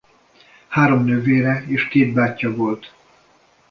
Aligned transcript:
Három 0.67 1.03
nővére 1.03 1.63
és 1.67 1.87
két 1.87 2.13
bátyja 2.13 2.55
volt. 2.55 2.93